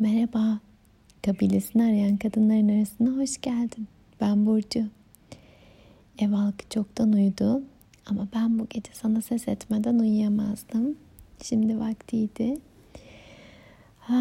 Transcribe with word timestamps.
Merhaba, 0.00 0.58
kabilesini 1.26 1.82
arayan 1.82 2.16
kadınların 2.16 2.68
arasına 2.68 3.22
hoş 3.22 3.40
geldin. 3.40 3.88
Ben 4.20 4.46
Burcu. 4.46 4.84
Ev 6.18 6.28
halkı 6.28 6.68
çoktan 6.70 7.12
uyudu 7.12 7.62
ama 8.06 8.28
ben 8.34 8.58
bu 8.58 8.66
gece 8.70 8.90
sana 8.92 9.22
ses 9.22 9.48
etmeden 9.48 9.98
uyuyamazdım. 9.98 10.96
Şimdi 11.42 11.78
vaktiydi. 11.78 12.58
Ha, 13.98 14.14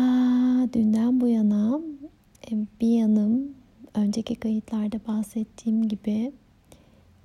dünden 0.74 1.21
bu 1.21 1.28
yana 1.28 1.81
e, 2.51 2.55
bir 2.81 2.99
yanım 2.99 3.53
önceki 3.94 4.35
kayıtlarda 4.35 4.99
bahsettiğim 5.07 5.87
gibi 5.87 6.31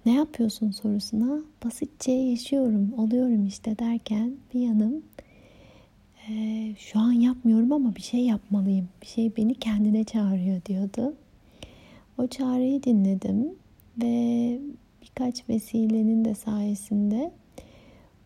ne 0.07 0.15
yapıyorsun 0.15 0.71
sorusuna 0.71 1.41
basitçe 1.65 2.13
yaşıyorum, 2.13 2.93
oluyorum 2.97 3.47
işte 3.47 3.79
derken 3.79 4.33
bir 4.55 4.61
yanım 4.61 5.03
şu 6.79 6.99
an 6.99 7.13
yapmıyorum 7.13 7.73
ama 7.73 7.97
bir 7.97 8.03
şey 8.03 8.21
yapmalıyım. 8.21 8.89
Bir 9.03 9.07
şey 9.07 9.37
beni 9.37 9.55
kendine 9.55 10.05
çağırıyor 10.05 10.65
diyordu. 10.65 11.15
O 12.19 12.27
çağrıyı 12.27 12.83
dinledim 12.83 13.55
ve 14.03 14.59
birkaç 15.03 15.49
vesilenin 15.49 16.25
de 16.25 16.35
sayesinde 16.35 17.33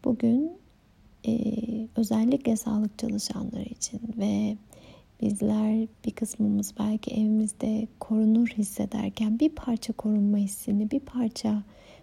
bugün 0.04 0.52
e, 1.27 1.32
özellikle 1.96 2.56
sağlık 2.56 2.98
çalışanları 2.98 3.62
için 3.62 4.01
ve 4.18 4.56
bizler 5.23 5.88
bir 6.04 6.10
kısmımız 6.10 6.74
belki 6.78 7.10
evimizde 7.10 7.88
korunur 8.01 8.48
hissederken 8.48 9.38
bir 9.38 9.48
parça 9.48 9.92
korunma 9.92 10.37
hissini, 10.37 10.90
bir 10.90 11.01
parça 11.01 11.62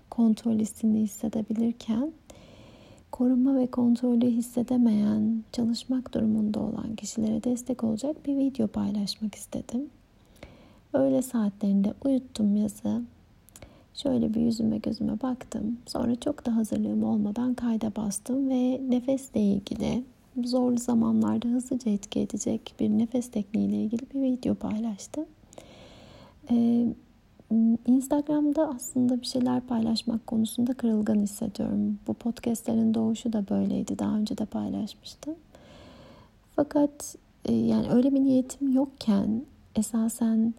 kontrol 0.10 0.60
hissini 0.60 1.00
hissedebilirken 1.00 2.12
korunma 3.14 3.56
ve 3.56 3.68
kontrolü 3.68 4.26
hissedemeyen, 4.26 5.44
çalışmak 5.52 6.14
durumunda 6.14 6.60
olan 6.60 6.96
kişilere 6.96 7.44
destek 7.44 7.84
olacak 7.84 8.26
bir 8.26 8.38
video 8.38 8.68
paylaşmak 8.68 9.36
istedim. 9.36 9.90
Öğle 10.94 11.22
saatlerinde 11.22 11.94
uyuttum 12.06 12.56
yazı. 12.56 13.02
Şöyle 13.94 14.34
bir 14.34 14.42
yüzüme 14.42 14.78
gözüme 14.78 15.22
baktım. 15.22 15.78
Sonra 15.88 16.16
çok 16.16 16.46
da 16.46 16.56
hazırlığım 16.56 17.04
olmadan 17.04 17.54
kayda 17.54 17.96
bastım 17.96 18.50
ve 18.50 18.82
nefesle 18.90 19.42
ilgili 19.42 20.04
zorlu 20.44 20.78
zamanlarda 20.78 21.48
hızlıca 21.48 21.92
etki 21.92 22.20
edecek 22.20 22.74
bir 22.80 22.90
nefes 22.90 23.32
tekniğiyle 23.32 23.76
ilgili 23.76 24.02
bir 24.14 24.22
video 24.22 24.56
paylaştım. 24.56 25.26
Ee, 26.52 26.88
Instagram'da 27.86 28.70
aslında 28.76 29.22
bir 29.22 29.26
şeyler 29.26 29.62
paylaşmak 29.62 30.28
konusunda 30.28 30.74
kırılgan 30.74 31.20
hissediyorum. 31.20 32.00
Bu 32.08 32.14
podcastlerin 32.14 32.94
doğuşu 32.94 33.34
da 33.34 33.50
böyleydi. 33.50 34.00
Daha 34.00 34.16
önce 34.16 34.38
de 34.38 34.46
paylaşmıştım. 34.46 35.36
Fakat 36.56 37.16
e, 37.46 37.54
yani 37.54 37.90
öyle 37.90 38.14
bir 38.14 38.20
niyetim 38.20 38.74
yokken 38.74 39.46
esasen 39.76 40.54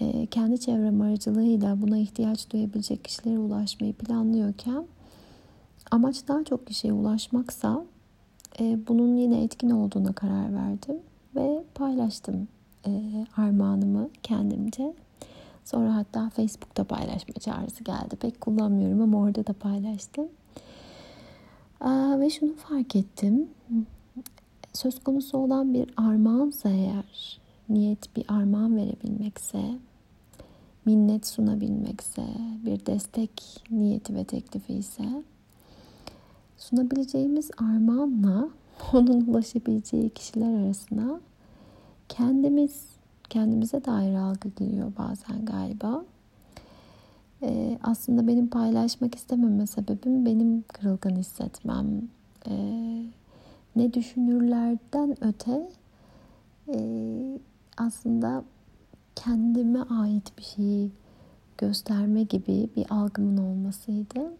e, 0.00 0.26
kendi 0.26 0.60
çevrem 0.60 1.00
aracılığıyla 1.00 1.82
buna 1.82 1.98
ihtiyaç 1.98 2.50
duyabilecek 2.50 3.04
kişilere 3.04 3.38
ulaşmayı 3.38 3.92
planlıyorken 3.92 4.84
amaç 5.90 6.28
daha 6.28 6.44
çok 6.44 6.66
kişiye 6.66 6.92
ulaşmaksa 6.92 7.84
e, 8.60 8.78
bunun 8.88 9.16
yine 9.16 9.42
etkin 9.42 9.70
olduğuna 9.70 10.12
karar 10.12 10.54
verdim 10.54 10.96
ve 11.36 11.64
paylaştım 11.74 12.48
armağanımı 13.36 14.10
kendimce. 14.22 14.94
Sonra 15.66 15.94
hatta 15.94 16.30
Facebook'ta 16.30 16.84
paylaşma 16.84 17.34
çağrısı 17.34 17.84
geldi. 17.84 18.16
Pek 18.20 18.40
kullanmıyorum 18.40 19.00
ama 19.00 19.18
orada 19.18 19.46
da 19.46 19.52
paylaştım. 19.52 20.28
Ve 22.20 22.30
şunu 22.30 22.54
fark 22.54 22.96
ettim. 22.96 23.48
Söz 24.72 24.98
konusu 24.98 25.38
olan 25.38 25.74
bir 25.74 25.90
armağansa 25.96 26.68
eğer, 26.68 27.40
niyet 27.68 28.16
bir 28.16 28.24
armağan 28.28 28.76
verebilmekse, 28.76 29.78
minnet 30.84 31.26
sunabilmekse, 31.26 32.26
bir 32.66 32.86
destek 32.86 33.62
niyeti 33.70 34.14
ve 34.14 34.24
teklifi 34.24 34.74
ise, 34.74 35.22
sunabileceğimiz 36.58 37.50
armağanla 37.58 38.48
onun 38.92 39.26
ulaşabileceği 39.26 40.10
kişiler 40.10 40.64
arasına 40.64 41.20
kendimiz 42.08 42.95
kendimize 43.30 43.84
dair 43.84 44.14
algı 44.14 44.48
geliyor 44.48 44.92
bazen 44.98 45.44
galiba. 45.44 46.04
Ee, 47.42 47.78
aslında 47.82 48.26
benim 48.26 48.48
paylaşmak 48.48 49.14
istememe 49.14 49.66
sebebim 49.66 50.26
benim 50.26 50.62
kırılgan 50.62 51.16
hissetmem. 51.16 51.86
Ee, 52.48 53.02
ne 53.76 53.94
düşünürlerden 53.94 55.16
öte 55.24 55.68
e, 56.74 56.78
aslında 57.76 58.44
kendime 59.14 59.80
ait 59.82 60.38
bir 60.38 60.42
şeyi 60.42 60.90
gösterme 61.58 62.22
gibi 62.22 62.68
bir 62.76 62.86
algımın 62.90 63.36
olmasıydı. 63.36 64.32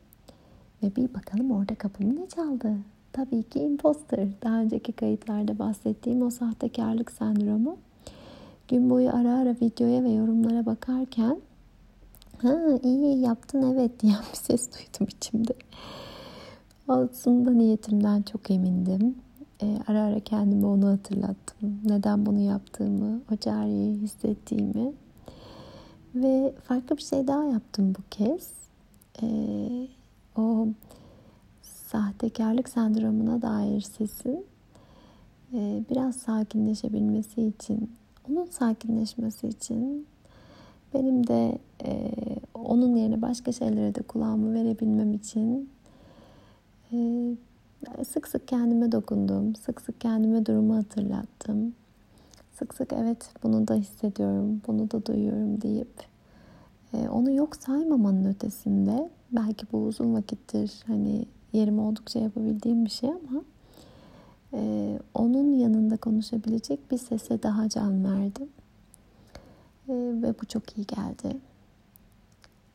Ve 0.83 0.97
bir 0.97 1.15
bakalım 1.15 1.51
orada 1.51 1.75
kapımı 1.75 2.17
ne 2.17 2.29
çaldı? 2.29 2.73
Tabii 3.13 3.43
ki 3.43 3.61
imposter. 3.61 4.29
Daha 4.43 4.61
önceki 4.61 4.93
kayıtlarda 4.93 5.59
bahsettiğim 5.59 6.23
o 6.23 6.31
sahtekarlık 6.31 7.13
sendromu 7.13 7.77
gün 8.69 8.91
boyu 8.91 9.09
ara 9.09 9.39
ara 9.39 9.51
videoya 9.63 10.05
ve 10.05 10.11
yorumlara 10.11 10.67
bakarken 10.67 11.41
ha 12.43 12.57
iyi 12.83 13.21
yaptın 13.21 13.75
evet 13.75 14.01
diyen 14.01 14.23
bir 14.33 14.37
ses 14.37 14.71
duydum 14.73 15.17
içimde. 15.17 15.53
Aslında 16.89 17.51
niyetimden 17.51 18.23
çok 18.23 18.51
emindim. 18.51 19.15
E, 19.63 19.79
ara 19.87 20.03
ara 20.03 20.21
kendime 20.21 20.67
onu 20.67 20.89
hatırlattım. 20.89 21.81
Neden 21.85 22.27
bunu 22.27 22.41
yaptığımı, 22.41 23.21
o 23.33 23.37
çareyi 23.37 24.01
hissettiğimi. 24.01 24.93
Ve 26.15 26.55
farklı 26.65 26.97
bir 26.97 27.03
şey 27.03 27.27
daha 27.27 27.45
yaptım 27.45 27.95
bu 27.99 28.03
kez. 28.11 28.53
E, 29.23 29.27
o 30.37 30.69
sahtekarlık 31.63 32.69
sendromuna 32.69 33.43
dair 33.43 33.81
sesin 33.81 34.45
e, 35.55 35.83
biraz 35.91 36.17
sakinleşebilmesi 36.17 37.43
için 37.43 37.91
onun 38.31 38.47
sakinleşmesi 38.47 39.49
için 39.49 40.07
benim 40.95 41.27
de 41.27 41.59
e, 41.85 42.13
onun 42.55 42.97
yerine 42.97 43.23
başka 43.23 43.53
şeylere 43.53 43.95
de 43.95 44.03
kulağımı 44.03 44.55
verebilmem 44.55 45.15
için 45.15 45.71
e, 46.93 46.97
sık 48.09 48.29
sık 48.29 48.49
kendime 48.49 48.93
dokundum. 48.93 49.55
Sık 49.55 49.81
sık 49.81 50.01
kendime 50.01 50.47
durumu 50.47 50.77
hatırlattım. 50.77 51.75
Sık 52.53 52.75
sık 52.75 52.93
evet 52.93 53.31
bunu 53.43 53.69
da 53.69 53.75
hissediyorum, 53.75 54.63
bunu 54.67 54.91
da 54.91 55.07
duyuyorum 55.07 55.63
deyip 55.63 55.93
e, 56.95 57.09
onu 57.09 57.31
yok 57.31 57.57
saymamanın 57.57 58.25
ötesinde 58.25 59.11
belki 59.33 59.67
bu 59.73 59.79
uzun 59.79 60.15
vakittir 60.15 60.73
hani 60.87 61.27
yerim 61.53 61.79
oldukça 61.79 62.19
yapabildiğim 62.19 62.85
bir 62.85 62.91
şey 62.91 63.11
ama 63.11 63.43
e, 64.53 64.99
onun 65.15 65.53
yanında 65.53 65.97
konuşabilecek 65.97 66.91
bir 66.91 66.99
sese 66.99 67.43
daha 67.43 67.69
can 67.69 68.05
verdim. 68.05 68.49
E, 69.89 69.93
ve 69.95 70.35
bu 70.43 70.47
çok 70.47 70.79
iyi 70.79 70.87
geldi. 70.87 71.37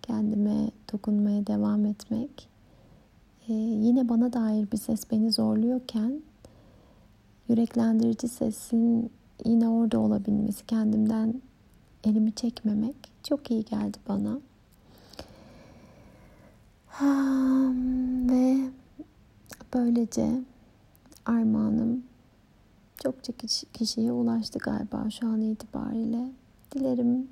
Kendime 0.01 0.71
dokunmaya 0.93 1.47
devam 1.47 1.85
etmek. 1.85 2.49
E, 3.47 3.53
yine 3.53 4.09
bana 4.09 4.33
dair 4.33 4.71
bir 4.71 4.77
ses 4.77 5.11
beni 5.11 5.31
zorluyorken 5.31 6.21
yüreklendirici 7.49 8.27
sesin 8.27 9.11
yine 9.45 9.69
orada 9.69 9.99
olabilmesi, 9.99 10.65
kendimden 10.65 11.41
elimi 12.03 12.31
çekmemek 12.31 12.95
çok 13.23 13.51
iyi 13.51 13.65
geldi 13.65 13.97
bana. 14.07 14.39
Ve 18.31 18.57
böylece 19.73 20.41
armağanım 21.25 22.03
çokça 23.03 23.33
kişiye 23.73 24.11
ulaştı 24.11 24.59
galiba 24.59 25.09
şu 25.09 25.27
an 25.27 25.41
itibariyle. 25.41 26.31
Dilerim 26.71 27.27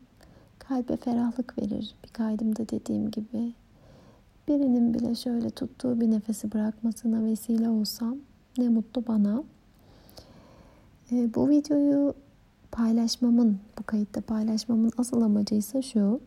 kalbe 0.59 0.97
ferahlık 0.97 1.57
verir 1.57 1.95
bir 2.03 2.09
kaydımda 2.09 2.69
dediğim 2.69 3.12
gibi. 3.12 3.53
Birinin 4.47 4.94
bile 4.94 5.15
şöyle 5.15 5.50
tuttuğu 5.50 6.01
bir 6.01 6.12
nefesi 6.12 6.51
bırakmasına 6.51 7.24
vesile 7.24 7.69
olsam 7.69 8.18
ne 8.57 8.69
mutlu 8.69 9.07
bana. 9.07 9.44
E, 11.12 11.33
bu 11.36 11.50
videoyu 11.50 12.13
paylaşmamın, 12.71 13.59
bu 13.80 13.83
kayıtta 13.83 14.21
paylaşmamın 14.21 14.91
asıl 14.97 15.21
amacı 15.21 15.56
ise 15.56 15.81
şu. 15.81 16.21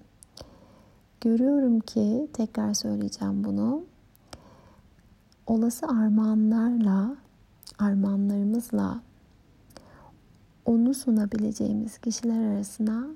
Görüyorum 1.20 1.80
ki, 1.80 2.28
tekrar 2.32 2.74
söyleyeceğim 2.74 3.44
bunu. 3.44 3.84
Olası 5.46 5.86
armağanlarla 5.86 6.81
armağanlarımızla 7.82 9.00
onu 10.64 10.94
sunabileceğimiz 10.94 11.98
kişiler 11.98 12.54
arasına 12.54 13.06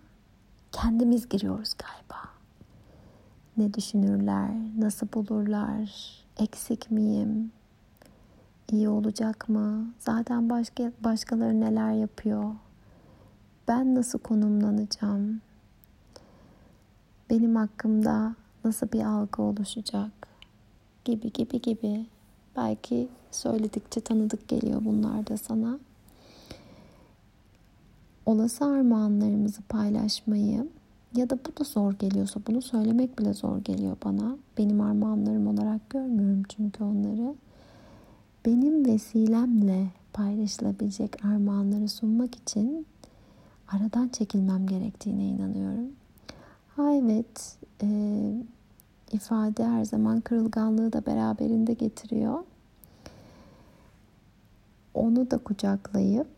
kendimiz 0.73 1.29
giriyoruz 1.29 1.75
galiba. 1.75 2.29
Ne 3.57 3.75
düşünürler, 3.75 4.51
nasıl 4.79 5.09
bulurlar, 5.15 5.91
eksik 6.39 6.91
miyim, 6.91 7.53
iyi 8.73 8.89
olacak 8.89 9.49
mı, 9.49 9.87
zaten 9.99 10.51
başka 10.51 10.93
başkaları 11.05 11.61
neler 11.61 11.93
yapıyor, 11.93 12.55
ben 13.69 13.95
nasıl 13.95 14.19
konumlanacağım? 14.19 15.41
Benim 17.31 17.57
hakkımda 17.57 18.35
nasıl 18.65 18.93
bir 18.93 19.05
algı 19.05 19.43
oluşacak? 19.43 20.11
Gibi 21.05 21.33
gibi 21.33 21.61
gibi. 21.61 22.07
Belki 22.57 23.09
söyledikçe 23.37 24.01
tanıdık 24.01 24.49
geliyor 24.49 24.85
bunlar 24.85 25.27
da 25.27 25.37
sana. 25.37 25.79
Olası 28.27 28.65
armağanlarımızı 28.65 29.63
paylaşmayı 29.63 30.69
ya 31.15 31.31
da 31.31 31.39
bu 31.39 31.61
da 31.61 31.65
zor 31.65 31.93
geliyorsa 31.93 32.41
bunu 32.47 32.63
söylemek 32.63 33.19
bile 33.19 33.33
zor 33.33 33.59
geliyor 33.59 33.97
bana. 34.05 34.37
Benim 34.59 34.81
armağanlarım 34.81 35.47
olarak 35.47 35.91
görmüyorum 35.91 36.43
çünkü 36.49 36.85
onları. 36.85 37.35
Benim 38.47 38.87
vesilemle 38.87 39.87
paylaşılabilecek 40.13 41.25
armağanları 41.25 41.89
sunmak 41.89 42.35
için 42.35 42.87
aradan 43.69 44.09
çekilmem 44.09 44.67
gerektiğine 44.67 45.25
inanıyorum. 45.25 45.91
Ha 46.77 46.93
evet, 46.93 47.57
e, 47.83 47.89
ifade 49.13 49.65
her 49.65 49.85
zaman 49.85 50.21
kırılganlığı 50.21 50.93
da 50.93 51.07
beraberinde 51.07 51.73
getiriyor. 51.73 52.45
Onu 54.97 55.31
da 55.31 55.39
kucaklayıp 55.39 56.29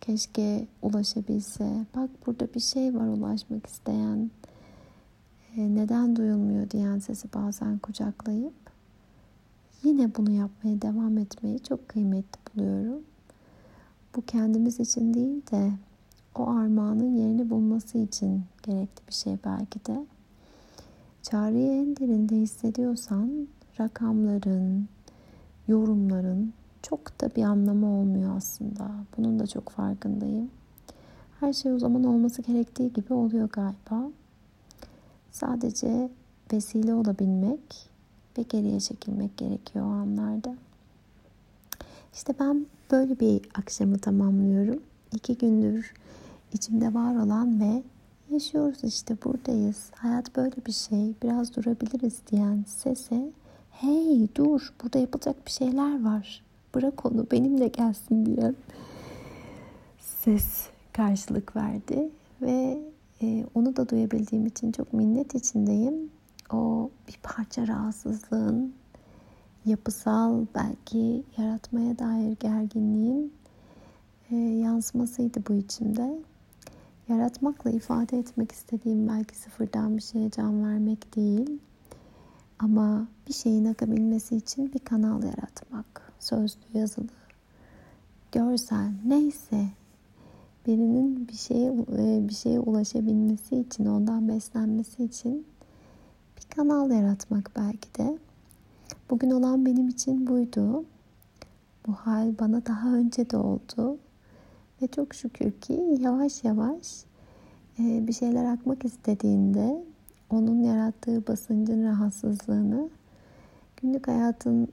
keşke 0.00 0.66
ulaşabilse. 0.82 1.86
Bak 1.96 2.10
burada 2.26 2.54
bir 2.54 2.60
şey 2.60 2.94
var 2.94 3.06
ulaşmak 3.06 3.66
isteyen. 3.66 4.30
E, 5.56 5.74
neden 5.74 6.16
duyulmuyor 6.16 6.70
diyen 6.70 6.98
sesi 6.98 7.28
bazen 7.34 7.78
kucaklayıp 7.78 8.54
yine 9.82 10.14
bunu 10.14 10.30
yapmaya 10.30 10.82
devam 10.82 11.18
etmeyi 11.18 11.62
çok 11.62 11.88
kıymetli 11.88 12.38
buluyorum. 12.54 13.02
Bu 14.16 14.22
kendimiz 14.22 14.80
için 14.80 15.14
değil 15.14 15.42
de 15.50 15.72
o 16.34 16.46
armağanın 16.50 17.16
yerini 17.16 17.50
bulması 17.50 17.98
için 17.98 18.42
gerekli 18.62 19.06
bir 19.08 19.14
şey 19.14 19.36
belki 19.44 19.86
de. 19.86 20.06
Çağrıyı 21.22 21.72
en 21.72 21.96
derinde 21.96 22.36
hissediyorsan 22.36 23.48
rakamların, 23.80 24.88
yorumların 25.68 26.52
çok 26.82 27.20
da 27.20 27.30
bir 27.36 27.42
anlamı 27.42 28.00
olmuyor 28.00 28.36
aslında. 28.36 28.90
Bunun 29.16 29.38
da 29.38 29.46
çok 29.46 29.68
farkındayım. 29.68 30.50
Her 31.40 31.52
şey 31.52 31.72
o 31.72 31.78
zaman 31.78 32.04
olması 32.04 32.42
gerektiği 32.42 32.92
gibi 32.92 33.12
oluyor 33.12 33.48
galiba. 33.48 34.10
Sadece 35.30 36.10
vesile 36.52 36.94
olabilmek 36.94 37.90
ve 38.38 38.42
geriye 38.42 38.80
çekilmek 38.80 39.36
gerekiyor 39.36 39.84
o 39.84 39.88
anlarda. 39.88 40.54
İşte 42.14 42.34
ben 42.40 42.66
böyle 42.90 43.20
bir 43.20 43.48
akşamı 43.54 43.98
tamamlıyorum. 43.98 44.82
İki 45.12 45.38
gündür 45.38 45.94
içimde 46.52 46.94
var 46.94 47.16
olan 47.16 47.60
ve 47.60 47.82
yaşıyoruz 48.30 48.84
işte 48.84 49.16
buradayız. 49.24 49.90
Hayat 49.94 50.36
böyle 50.36 50.56
bir 50.66 50.72
şey. 50.72 51.14
Biraz 51.22 51.56
durabiliriz 51.56 52.20
diyen 52.30 52.64
sese 52.66 53.32
hey 53.70 54.28
dur 54.34 54.72
burada 54.82 54.98
yapılacak 54.98 55.46
bir 55.46 55.50
şeyler 55.50 56.04
var. 56.04 56.47
Bırak 56.78 57.06
onu 57.06 57.26
benimle 57.30 57.68
gelsin 57.68 58.26
diyen 58.26 58.54
ses 60.00 60.68
karşılık 60.92 61.56
verdi 61.56 62.10
ve 62.42 62.82
e, 63.22 63.44
onu 63.54 63.76
da 63.76 63.88
duyabildiğim 63.88 64.46
için 64.46 64.72
çok 64.72 64.92
minnet 64.92 65.34
içindeyim. 65.34 66.10
O 66.52 66.90
bir 67.08 67.18
parça 67.22 67.66
rahatsızlığın 67.66 68.74
yapısal 69.64 70.46
belki 70.54 71.24
yaratmaya 71.36 71.98
dair 71.98 72.36
gerginliğin 72.40 73.32
e, 74.30 74.36
yansımasıydı 74.36 75.42
bu 75.48 75.54
içimde. 75.54 76.18
Yaratmakla 77.08 77.70
ifade 77.70 78.18
etmek 78.18 78.52
istediğim 78.52 79.08
belki 79.08 79.38
sıfırdan 79.38 79.96
bir 79.96 80.02
şeye 80.02 80.30
can 80.30 80.64
vermek 80.64 81.16
değil. 81.16 81.60
Ama 82.58 83.08
bir 83.28 83.34
şeyin 83.34 83.64
akabilmesi 83.64 84.36
için 84.36 84.72
bir 84.72 84.78
kanal 84.78 85.22
yaratmak. 85.22 86.07
Sözlü, 86.20 86.60
yazılı, 86.74 87.08
görsel 88.32 88.92
neyse 89.06 89.68
birinin 90.66 91.28
bir 91.28 91.36
şeye 91.36 91.72
e, 91.72 92.28
bir 92.28 92.34
şeye 92.34 92.60
ulaşabilmesi 92.60 93.56
için, 93.56 93.86
ondan 93.86 94.28
beslenmesi 94.28 95.04
için 95.04 95.46
bir 96.36 96.56
kanal 96.56 96.90
yaratmak 96.90 97.50
belki 97.56 97.94
de. 97.94 98.18
Bugün 99.10 99.30
olan 99.30 99.66
benim 99.66 99.88
için 99.88 100.26
buydu. 100.26 100.84
Bu 101.86 101.92
hal 101.92 102.38
bana 102.40 102.66
daha 102.66 102.94
önce 102.94 103.30
de 103.30 103.36
oldu. 103.36 103.98
Ve 104.82 104.86
çok 104.86 105.14
şükür 105.14 105.52
ki 105.52 105.98
yavaş 106.00 106.44
yavaş 106.44 107.04
e, 107.78 108.06
bir 108.06 108.12
şeyler 108.12 108.44
akmak 108.44 108.84
istediğinde 108.84 109.84
onun 110.30 110.62
yarattığı 110.62 111.26
basıncın 111.26 111.84
rahatsızlığını 111.84 112.88
günlük 113.76 114.08
hayatın 114.08 114.68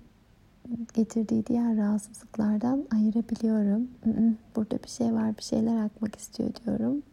getirdiği 0.93 1.45
diğer 1.45 1.77
rahatsızlıklardan 1.77 2.85
ayırabiliyorum. 2.91 3.87
Burada 4.55 4.83
bir 4.83 4.89
şey 4.89 5.13
var, 5.13 5.37
bir 5.37 5.43
şeyler 5.43 5.85
akmak 5.85 6.15
istiyor 6.15 6.49
diyorum. 6.65 7.03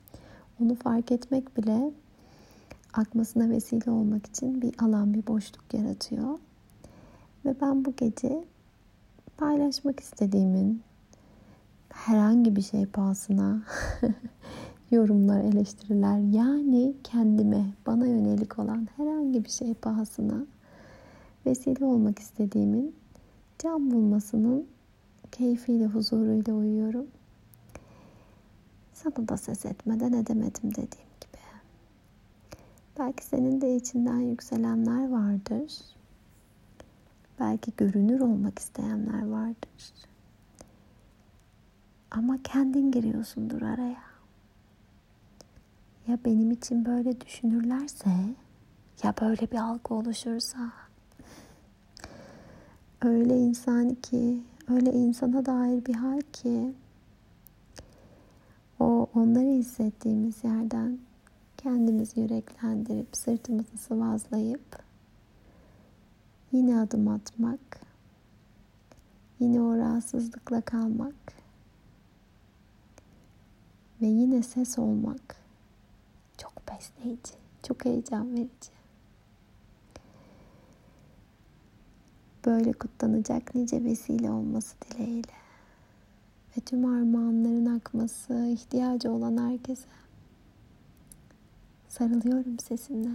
Onu 0.63 0.75
fark 0.75 1.13
etmek 1.13 1.57
bile 1.57 1.91
akmasına 2.93 3.51
vesile 3.51 3.91
olmak 3.91 4.27
için 4.27 4.63
bir 4.63 4.75
alan, 4.79 5.15
bir 5.15 5.27
boşluk 5.27 5.75
yaratıyor. 5.75 6.39
Ve 7.45 7.55
ben 7.61 7.85
bu 7.85 7.95
gece 7.97 8.45
paylaşmak 9.37 10.01
istediğimin 10.01 10.83
herhangi 11.89 12.57
bir 12.57 12.63
şey 12.63 12.87
pahasına 12.87 13.63
yorumlar, 14.91 15.41
eleştiriler 15.41 16.19
yani 16.19 16.95
kendime, 17.05 17.67
bana 17.87 18.07
yönelik 18.07 18.59
olan 18.59 18.89
herhangi 18.97 19.45
bir 19.45 19.51
şey 19.51 19.75
pahasına 19.75 20.47
vesile 21.47 21.85
olmak 21.85 22.19
istediğimin 22.19 22.95
can 23.63 23.91
bulmasının 23.91 24.67
keyfiyle, 25.33 25.87
huzuruyla 25.87 26.55
uyuyorum. 26.55 27.07
Sana 28.93 29.29
da 29.29 29.37
ses 29.37 29.65
etmeden 29.65 30.13
edemedim 30.13 30.71
dediğim 30.71 31.13
gibi. 31.21 31.43
Belki 32.99 33.25
senin 33.25 33.61
de 33.61 33.77
içinden 33.77 34.19
yükselenler 34.19 35.09
vardır. 35.09 35.73
Belki 37.41 37.73
görünür 37.77 38.21
olmak 38.21 38.59
isteyenler 38.59 39.27
vardır. 39.27 39.93
Ama 42.11 42.39
kendin 42.45 42.93
giriyorsundur 42.93 43.63
araya. 43.63 44.03
Ya 46.09 46.19
benim 46.25 46.51
için 46.51 46.85
böyle 46.85 47.21
düşünürlerse, 47.21 48.11
ya 49.03 49.15
böyle 49.21 49.51
bir 49.51 49.57
algı 49.59 49.95
oluşursa, 49.95 50.73
öyle 53.05 53.39
insan 53.39 53.95
ki, 53.95 54.41
öyle 54.69 54.93
insana 54.93 55.47
dair 55.47 55.87
bir 55.87 55.95
hal 55.95 56.21
ki, 56.33 56.73
o 58.81 59.07
onları 59.15 59.49
hissettiğimiz 59.49 60.45
yerden 60.45 60.99
kendimizi 61.57 62.21
yüreklendirip 62.21 63.17
sırtımızı 63.17 63.77
sıvazlayıp 63.79 64.83
yine 66.53 66.81
adım 66.81 67.09
atmak, 67.09 67.81
yine 69.41 69.61
o 69.61 69.77
rahatsızlıkla 69.77 70.61
kalmak 70.61 71.15
ve 74.03 74.07
yine 74.07 74.43
ses 74.43 74.79
olmak 74.79 75.37
çok 76.39 76.53
besleyici, 76.69 77.33
çok 77.63 77.85
heyecan 77.85 78.33
verici. 78.33 78.82
Böyle 82.47 82.73
kutlanacak 82.73 83.55
nice 83.55 83.85
vesile 83.85 84.31
olması 84.31 84.77
dileğiyle 84.81 85.33
ve 86.57 86.61
tüm 86.61 86.85
armağanların 86.85 87.77
akması 87.77 88.47
ihtiyacı 88.47 89.11
olan 89.11 89.51
herkese 89.51 89.87
sarılıyorum 91.89 92.59
sesimle. 92.59 93.11